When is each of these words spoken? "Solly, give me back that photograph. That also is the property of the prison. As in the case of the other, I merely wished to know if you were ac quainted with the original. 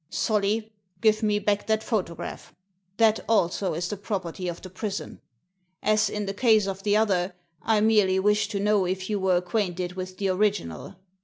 "Solly, 0.09 0.73
give 1.01 1.21
me 1.21 1.37
back 1.37 1.67
that 1.67 1.83
photograph. 1.83 2.55
That 2.97 3.19
also 3.29 3.75
is 3.75 3.87
the 3.89 3.97
property 3.97 4.47
of 4.47 4.59
the 4.63 4.71
prison. 4.71 5.21
As 5.83 6.09
in 6.09 6.25
the 6.25 6.33
case 6.33 6.65
of 6.65 6.81
the 6.81 6.97
other, 6.97 7.35
I 7.61 7.81
merely 7.81 8.17
wished 8.17 8.49
to 8.49 8.59
know 8.59 8.85
if 8.85 9.11
you 9.11 9.19
were 9.19 9.37
ac 9.37 9.45
quainted 9.45 9.91
with 9.93 10.17
the 10.17 10.29
original. 10.29 10.95